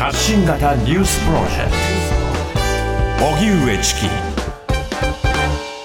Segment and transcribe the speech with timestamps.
[0.00, 1.70] 発信型ニュースプロジェク
[3.18, 3.26] ト。
[3.26, 4.00] 荻上チキ。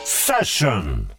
[0.06, 1.10] セッション。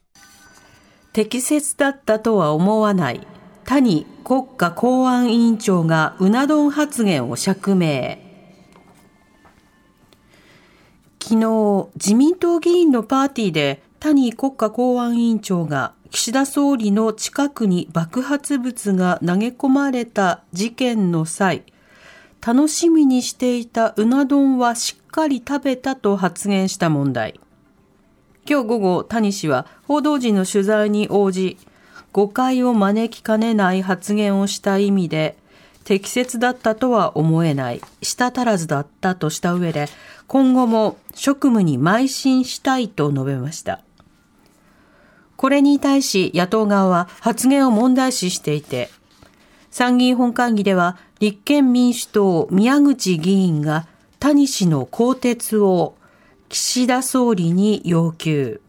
[1.12, 3.20] 適切だったとは思わない。
[3.66, 8.16] 谷国家公安委員長がうな丼発言を釈明。
[11.22, 21.62] 昨日自民党議員のパーティーで谷国家公安委員長が岸田総理の近くに爆発物が投げ込まれた事件の際
[22.44, 27.38] 楽しみにしていたうな丼はしっかり食べたと発言した問題
[28.48, 31.58] 今日午後谷氏は報道陣の取材に応じ
[32.12, 35.36] 誤解を招きかねない発言をした意味で
[35.86, 39.86] 適切だったとは思えない、舌足らずだったとした上で、
[40.26, 43.82] 今後も職務に邁進したいと述べました。
[45.36, 48.90] これに対し野党側は発言を問題視していて、
[49.76, 53.86] 参議院本会議では立憲民主党宮口議員が
[54.18, 55.98] 谷氏の更迭を
[56.48, 58.62] 岸田総理に要求。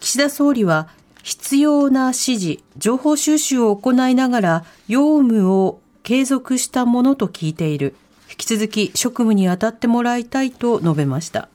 [0.00, 0.88] 岸田総理は
[1.22, 7.94] 必要な指示、情報収集を行いながら用務を継続したものと聞いている。
[8.28, 11.48] 引き続き職務に当たってもらいたいと述べました。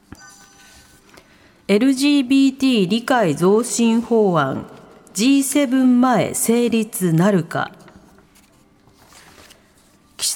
[1.66, 4.64] LGBT 理解増進法案
[5.12, 7.72] G7 前成立なるか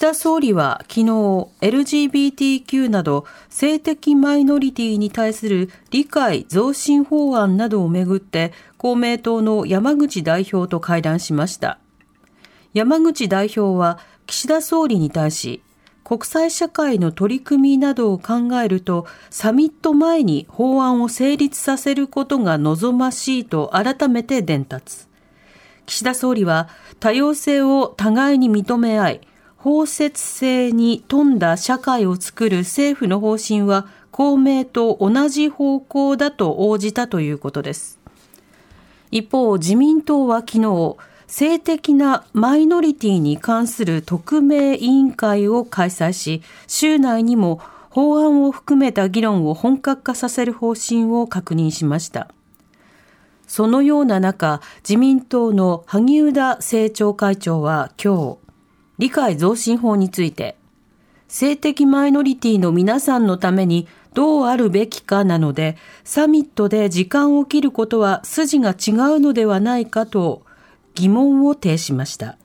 [0.02, 1.04] 田総理は昨日
[1.60, 11.78] LGBTQ など性的マイノリティに対する理解増進法案などをめぐって公明党の山口代表と会談しました。
[12.74, 15.62] 山口代表は岸田総理に対し
[16.02, 25.06] 国際社会の取り組みなどを考えると、サミット前に法案を成立させることが望ましいと改めて伝達。
[25.86, 29.20] 岸田総理は多様性を互いに認め合い、
[29.62, 38.00] 包摂性に富んだ社会を作る政府の方針は公明と同じ方向だと応じたということです。
[39.12, 40.96] 一方、自民党は昨日、
[41.28, 52.26] 性的なマイノリティに関する特命委員会を開催し、週内にも法案を含めた議論を本格化させる方針を確認しました。
[53.46, 58.41] そのような中、自民党の萩生田政調会長は今日、
[59.02, 60.54] 理解増進法について、
[61.26, 70.44] 性的マイノリティの皆さんのためにどうあるべきかなので、サミットで時間を切ることは筋が違うのではないかと
[70.94, 72.36] 疑問を呈しました。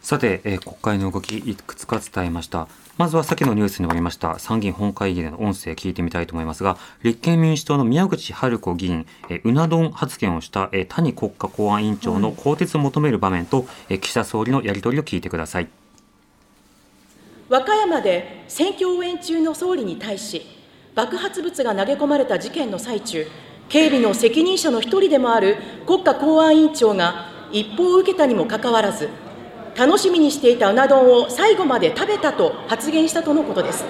[0.00, 2.66] さて、えー、国会の動きいくつか伝えました。
[2.98, 4.40] まずは先のニュースにもありました。
[4.40, 15.68] 参議院本会議での音声聞いてみたいと思いますが立憲民主党の宮口春子議員えうな丼発言をしたえ谷国家公安委員長の更迭を求める場面と、え岸田総理のやり取りを聞いてください。
[17.48, 20.42] 和歌山で選挙応援中の総理に対し
[20.94, 23.26] 爆発物が投げ込まれた事件の最中
[23.68, 25.56] 警備の責任者の一人でもある
[25.86, 29.08] 国家公安委員長が一報を受けたにもかかわらず、
[29.78, 33.84] 楽しみにしていたうな丼を最後まで食べたと発言したとのことです。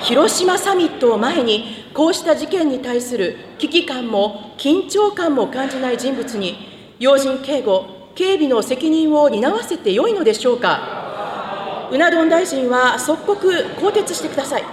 [0.00, 6.56] 広島サミットを前に、こうした事件に対する危機感も緊張感も感じない人物に、
[6.98, 11.88] 要人警護、警備の責任を担わせてよいのでしょうか。
[11.92, 14.64] うな丼大臣は即刻更迭してください。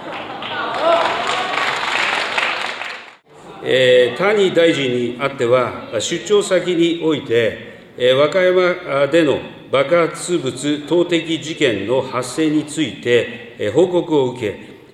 [3.64, 9.38] えー、谷大臣にあっては、出張先において、和歌山での
[9.70, 14.40] 爆発物投擲事件の発生について報告を受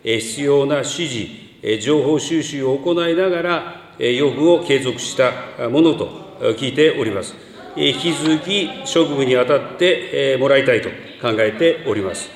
[0.03, 6.09] け、必要な指示、情報収集を行いながら、要務を継続したものと
[6.59, 7.35] 聞いております。
[7.77, 10.89] 引き続き職務に当たってもらいたいと
[11.23, 12.31] 考えております。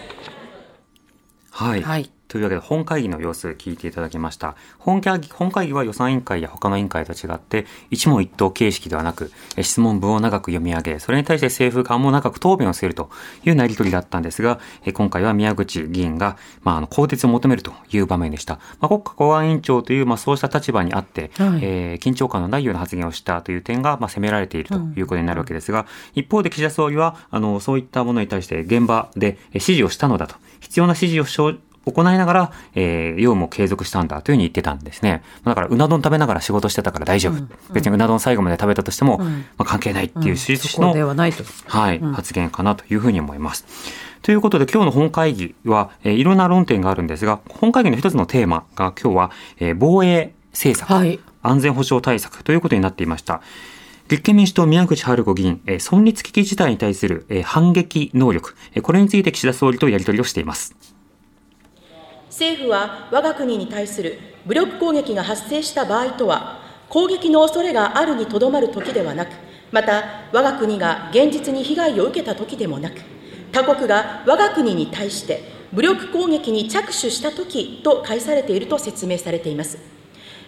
[1.50, 4.56] はい、はいというわけで本会議の様子聞いていただきました。
[4.78, 13.10] 本会議本会議は予算委員会や他の委員会と違って一問一答形式ではなく質問文を長く読み上げ、それに対して政府側も長く答弁をすると
[13.44, 14.60] いうやり取りだったんですが、
[14.94, 18.54] 今回は宮口議員が、まあ、あの更迭を求めるという場面でした。
[18.80, 35.22] まあ、国家公安委員長という、まあ、そうした立場にあって、はい、えー、緊張感のないような発言をしたという点が、まあ、責められているということになるわけですが、一方で岸田総理はあのそういったものに対して現場で指示をしたのだと、必要な指示を行いながら、えー、業務を継続したんだというふうに言ってたんですね。
[35.44, 37.32] だから、うな丼食べながら仕事してたから大丈夫。
[37.34, 41.44] うんうん、別にうな丼最後まで食べたとしても、うん、まあ、関係ないっていう趣旨の、ではないと。
[41.66, 43.66] はい、発言かなというふうに思います。
[44.22, 53.42] ということで今日の本会議は、えー、いろんな論点があるんですが、本会議の一つのテーマが今日は、えー、防衛政策、はい、安全保障対策ということになっていました。
[54.08, 60.76] 立憲民主党宮口春子議員、えー、存立危機事態に対する、えー、反撃能力、えー、これについて岸田総理とやり取りをしています。
[62.32, 69.32] 政府は我が国に対する武力攻撃が発生した場合とは、攻撃の恐れがあるにとどまるときではなく、
[69.70, 70.02] また
[70.32, 73.02] 我が国が現実に被害を受けたときでもなく、
[73.52, 75.42] 他国が我が国に対して
[75.74, 79.76] 武力攻撃に着手したときと返されていると説明されています。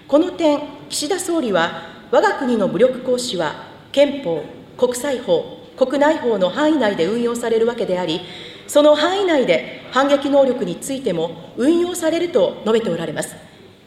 [0.08, 4.42] この点、岸田総理は、我が国の武力行使は憲法、
[4.78, 8.22] 国際法、国内法の範囲内で運用されるわけであり、
[8.66, 13.37] その範囲内で反撃能力についても運用されると述べておられます。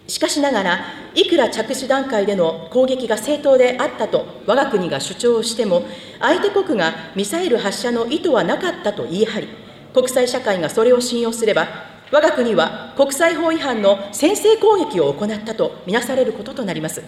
[0.07, 0.79] しかしながら、
[1.15, 5.83] いくら着手段階での攻撃が正当であったと我が国が主張しても、
[6.19, 9.47] 相手国がミサイル発射の意図はなかったと言い張り、
[9.93, 11.67] 国際社会がそれを信用すれば、
[12.09, 17.03] 我が国は国際法違反の先制攻撃を行ったとみなされることとなります。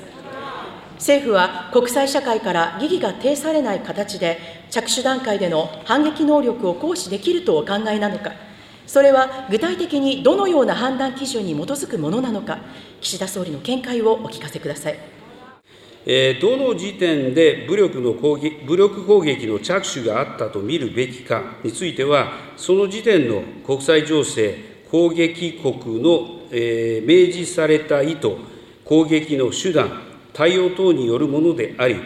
[0.96, 8.34] 政府は国際社会から疑義が呈されない形で、着手段階での反撃能力を行使できるとお考えなのか、
[8.86, 12.60] それは具体的にどのような判断基準に基づくものなのか、
[13.02, 15.00] 岸田総理の見解をお聞かせください。
[16.06, 24.56] えどの時点で武力の攻撃武力攻撃の着手があったと見るべきかについては、その時点の国際情勢、
[24.90, 28.38] 攻撃国の、え明示された意図、
[28.86, 30.02] 攻撃の手段、
[30.34, 31.98] 対応等によるものであり、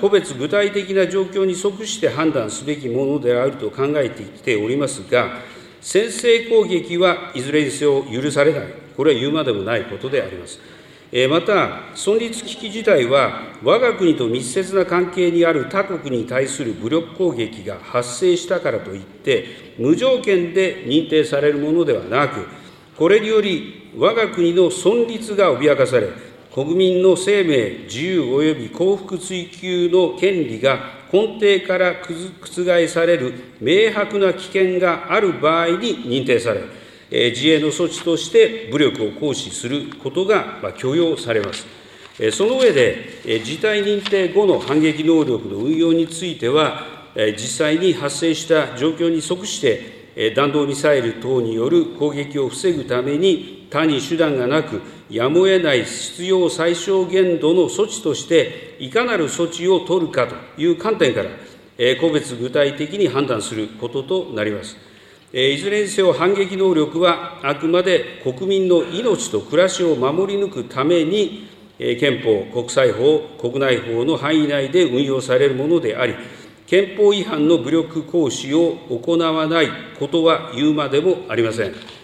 [0.00, 5.42] 個別具体的な状況に即して判断すべきものであると考えてきておりますが、
[5.80, 8.62] 先制攻撃はいずれにせよ許されない、
[8.96, 10.58] これは言うまでもないことであります。
[11.30, 22.46] また、存立危機自体は、我が国と密接な関係にある他国に対する武力攻撃が発生したからといって、無条件で認定されるものではなく、
[22.96, 26.08] これにより、我が国の存立が脅かされ、
[26.54, 36.62] 国民の生命、自由及び幸福追求の権利が根底から覆される明白な危険がある場合に認定され、
[37.30, 41.66] 自衛の措置として武力を行使することが許容されます。
[42.32, 54.80] その上で、事態認定後の反撃能力の運用については、実際に発生した状況に即して、弾道ミサイル等による攻撃を防ぐために、他に手段がなく、
[55.10, 61.30] やむを得ない必要最小限度の措置として、いかなる措置を取るかという観点から、
[62.00, 64.76] 個別具体的に判断することとなります。
[65.32, 71.48] いずれにせよ反撃能力は、あくまで国民の命と暮らしを守り抜くために、
[71.78, 76.14] 憲法、国際法、国内法の範囲内で運用されるものであり、
[76.66, 79.68] 憲法違反の武力行使を行わない
[79.98, 81.97] ことは言うまでもありません。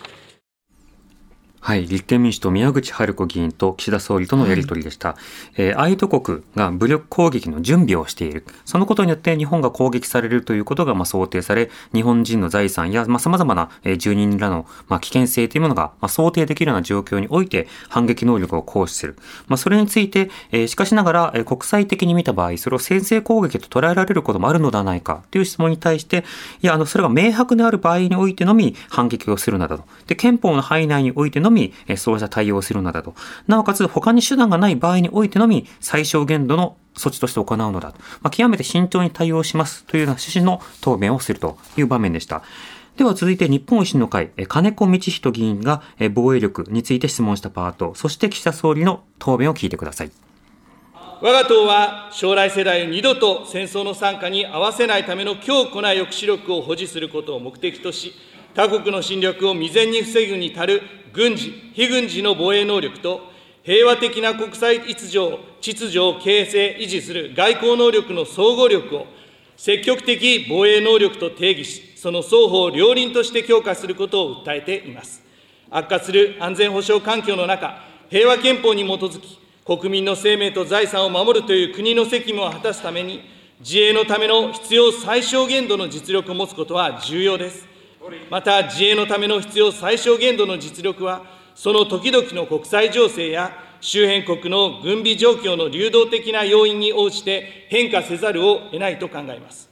[1.64, 5.08] はい、立憲民主党宮口春子議員と岸田総理とのやり取りでした。
[5.08, 5.18] はい、
[5.56, 8.44] えー、相手国が武力攻撃の準備をしている。
[8.66, 19.16] そのことによって日本が攻撃されるということがまあ想定され、日本人の財産やまあ様々な住人らのまあ危険性というものがまあ想定できるような状況において反撃能力を行使する。
[19.48, 26.26] まあそれについて、えー、しかしながら、えー、国際的に見た場合、それを先制攻撃と捉えられることもあるのではないかという質問に対して、
[26.60, 29.84] いや、あの、それが明白である場合においてのみ反撃をするなどと。
[30.08, 33.14] で、憲法の範囲内においてのみ、そうした対応をするのだと。
[33.46, 37.98] なおかつ、他に手段がない場合においてのみ、最小限度の措置として行うのだと。
[38.20, 42.42] まあ、極めて慎重に対応しますというような趣旨の答弁をするという場面でした。
[42.96, 45.82] では続いて日本維新の会、金子道人議員が
[46.12, 50.12] 防衛力について質問したパート、そして岸田総理の答弁を聞いてください。
[51.20, 58.12] 我が党は将来世代を二度と戦争の参加に合わせないための強固な抑止力を保持することを目的とし、
[58.54, 60.82] 他国の侵略を未然に防ぐに足る
[61.12, 63.32] 軍事、非軍事の防衛能力と、
[63.64, 69.06] 平和的な国際秩序を秩序を形成、維持する外交能力の総合力を、
[69.56, 75.22] 積極的防衛能力と定義し、その双方両輪として強化することを訴えています。
[75.70, 83.20] 悪化する安全保障環境の中、平和憲法に基づき、国民の生命と財産を守るという国の責務を果たすために、
[83.60, 87.73] 自衛のための必要最小限度の実力を持つことは重要です。
[88.30, 91.22] また自衛のための必要最小限度の実力は、
[91.54, 99.70] その時々の国際情勢や周辺国の軍備状況の流動的な要因に応じて変化せざるを得ないと考えます。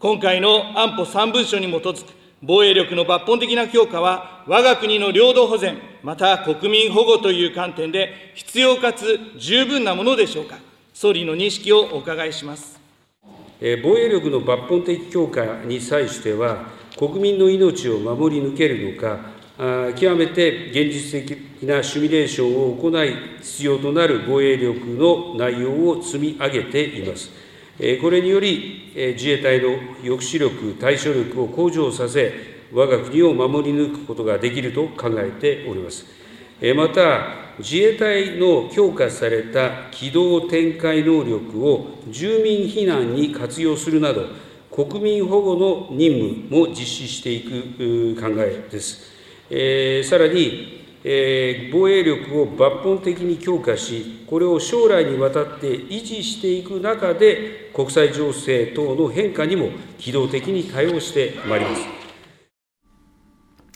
[0.00, 2.08] 今回の安保3文書に基づく
[2.42, 10.56] 防衛力の抜本的な強化は、我が国の領土保全、また国民保護という観点で必要かつ十分なものでしょうか。
[10.92, 12.80] 総理の認識をお伺いします。
[13.60, 19.32] 防衛力の抜本的強化に際しては、国民の命を守り抜けるのか、
[19.96, 27.30] 極めて現実的なシミュレーションを行い、必要となる防衛力の内容を積み上げています。
[28.00, 32.32] これにより、自衛隊の抑止力、対処力を向上させ、
[32.72, 36.06] 我が国を守り抜くことができると考えております。
[36.76, 44.26] また、自衛隊の強化された機動展開能力を住民避難に活用するなど、
[44.72, 49.12] 国民保護の任務も実施していく考えです。
[49.50, 61.82] えー、さらに、えー、防衛力を抜本的に強化し、これを将来にわたって維持していく中で、国際情勢等の変化にも機動的に対応してまいります。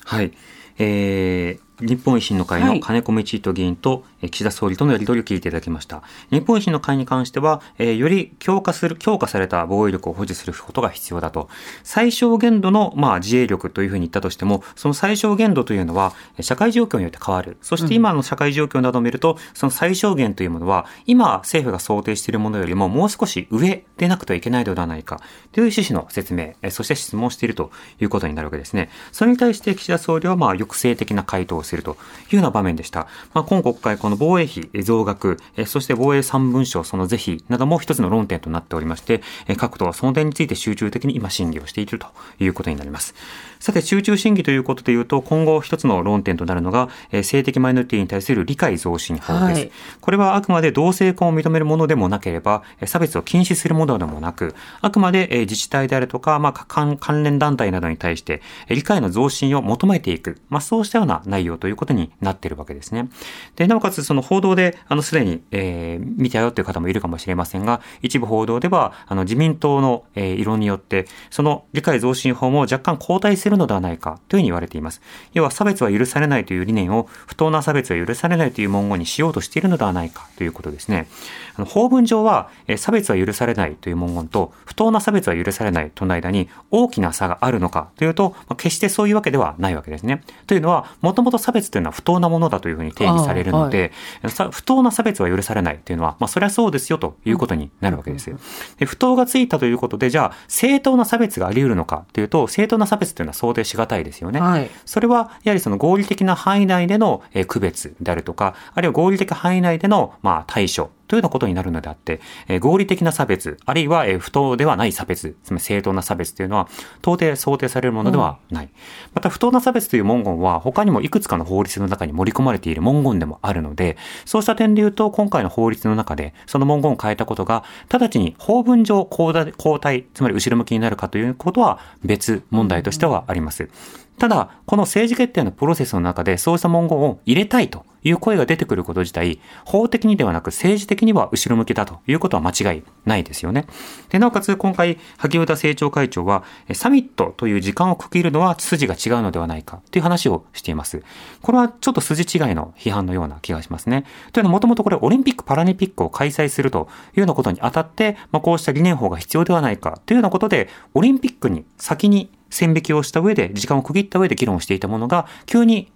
[0.07, 0.33] はい。
[0.79, 6.02] えー、日本維新の会の金子道人議員と、岸田総理とのやり取りを聞いていただきました。
[6.30, 11.49] 日本維新の会に関しては、えー、より強化する、強化された防衛力を保持することが必要だと。
[11.83, 17.56] 最小限度の、まあ、自衛力というふうに言ったとしても、その最小限度というのは、社会状況によって変わる。
[17.62, 25.21] そして今の社会状況などを見ると、その最小限というものは、今政府が想定しているものよりももう少し上でなくてはいけないのではないか、
[25.52, 28.90] という趣旨の説明、そして質問しているということになるわけですね。
[29.12, 31.97] それに対して岸田総理は、まあ、抑制的な回答をすると
[32.30, 33.06] いうような場面でした。
[33.35, 39.23] まあ、今国会、この防衛費増額、そして防衛三文書、その是非なども一つの論点となっておりまして、
[39.56, 42.06] 各党はその点について集中的に今審議をしていると
[42.38, 43.14] いうことになります。
[43.59, 46.89] さて、集中審議ということでいうと、今後一つの論点となるのが、
[47.23, 49.43] 性的マイノリティに対する理解増進法です。
[49.43, 49.71] はい、
[50.01, 63.09] これはあくまで同性婚を認めるものでもなければ、差別を禁止するものでもなく、あくまで自治体であるとか、まあ、関連団体などに対して、理解の増進を求めていく、まあ、そうしたような内容ということになっているわけですね。
[63.57, 75.00] で、なおかつその報道で、あの、すでに、えー、見たよという方もいるかもしれませんが、一部報道では、あの、自民党の、えー、異論によって、その理解増進法も若干後退するのではないかというふうに言われています。
[75.33, 81.09] 要は差別は許されないという理念を不当な差別は許されないという文言にしようとしているのではないかということですね。
[81.57, 90.23] あの法文上は、え差別は許されないという文言と不当な差別は許されないとの間に大きな差があるのかというと、まあ、決してそういうわけではないわけですね。
[90.47, 98.38] というのは、もともと差別というのは不当なものだというふうに定義されるので、はい、不当な差別は許されないというのは、まあ、それはそうですよということになるわけですよ。
[98.79, 104.40] で不当がついたということで、じゃあ、正当な差別があり得るのかというと、正当な差別というのは想定しがたいですよね。
[104.40, 116.69] はい、それは、やはりその合理的な範囲内での区別であるとか、あるいは合理的範囲内での、まあ、対処というようなことになるのであって、え合理的な差別、あるいは、え不当ではない差別、つまり正当な差別というのは、
[117.03, 118.65] 到底想定されるものではない。
[118.67, 118.71] うん、
[119.15, 129.33] また、不当な差別という文言は、他にもいくつかの法律の中に盛り込まれている文言でもあるので、そうした点で言うと、今回の法律の中で、その文言を変えたことが、直ちに法文上交
[129.81, 133.69] 代、つまり後ろ向きになるかということは、別問題としてはあります。
[134.18, 143.66] ただ、この政治決定のプロセスの中でそうした文言を入れたいという声が出てくること自体、法的にではなく政治的には後ろ向きだということは間違いないですよね。
[144.08, 151.02] で、なおかつ今回、萩生田政調会長は、サミットという時間を区切るのは筋が違うのではないかという話をしています。
[151.42, 154.04] これはちょっと筋違いの批判のような気がしますね。
[154.32, 165.93] というのはもともとこれオリンピック・パラリンピックを開催するというようなことにあたって、まあ、こうした理念法が必要ではないかというようなことで、オリンピックに先に線引きをした上で、時間を区切った上で議論していたものが、急に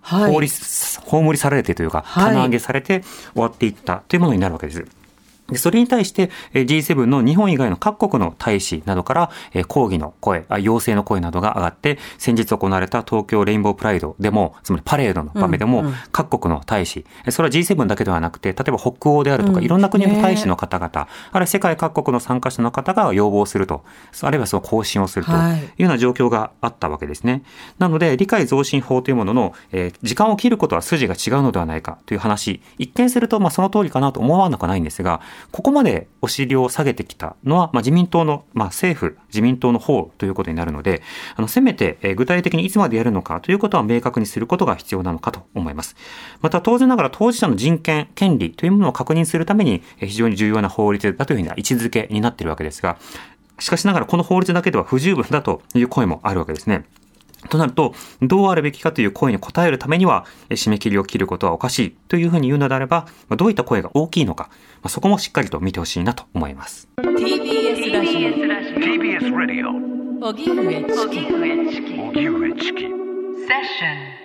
[0.00, 5.01] 法律、はい、葬りされてというか、棚上げされて終わっていったというものになるわけです。
[5.52, 9.30] でそれに対して G7 の日本以外の各国の大使などから
[9.68, 23.84] 抗議の声、要請の声などが上がって、先日行われた東京レインボープライドでも、つまりパレードの場面でも、各国の大使、それは G7 だけではなくて、例えば北欧であるとか、いろんな国の大使の方々、あるいは世界各国の参加者の方が要望すると、
[24.22, 25.34] あるいはその更新をするとい。
[25.34, 27.42] うような状況があったわけですね。
[27.78, 41.02] なので、理解増進法というものの、え時間を切ることは筋が違うのではないかという話、一見すると、まあその通りかなと思わなくはないんですが、ここまでお尻を下げてきたのは、まあ、自民党の、まあ、政府、自民党の方ということになるので、
[41.36, 45.96] あの、せめて、え具体的にいつまでやるのかということは明確にすることが必要なのかと思います。
[46.40, 52.98] また、当然ながら当事者の人権、権利というものを確認するために、非常に重要な法律だというふうな位置づけになっているわけですが、
[53.58, 56.84] しかしながらこの法律だけでは不十分だという声もあるわけですね。
[57.48, 63.06] となると、どうあるべきかという声に応えるためには、締め切りを切ることはおかしいというふうに言うのであれば、
[63.36, 64.50] どういった声が大きいのか、
[64.88, 66.88] そこもしっかりと見てほしいなと思います。
[66.98, 68.30] TBS ラジオ。
[68.80, 70.02] TBS ラジオ。
[70.28, 72.00] 荻上チキ。
[72.00, 72.80] 荻上チキ。
[72.80, 74.21] セッション。